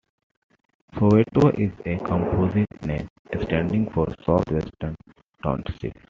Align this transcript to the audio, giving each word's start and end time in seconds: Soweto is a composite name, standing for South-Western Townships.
Soweto 0.95 1.49
is 1.59 1.71
a 1.85 2.03
composite 2.03 2.85
name, 2.87 3.07
standing 3.43 3.87
for 3.91 4.07
South-Western 4.25 4.95
Townships. 5.43 5.93